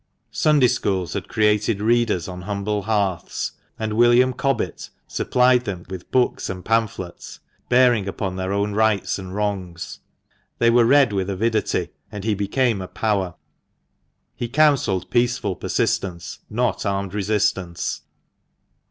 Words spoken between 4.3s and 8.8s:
Cobbett supplied them with books and pamphlets bearing on their own